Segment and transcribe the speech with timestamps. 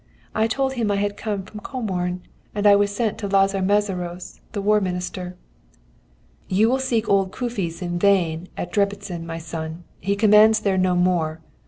[0.33, 2.21] I told him I had come from Comorn,
[2.55, 5.35] and I was sent to Lazar Mészáros, the War Minister.
[6.47, 10.95] "'You will seek old Kóficz in vain at Debreczin, my son, he commands there no
[10.95, 11.39] more.